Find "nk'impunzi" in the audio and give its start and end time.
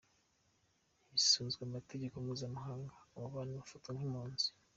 3.93-4.47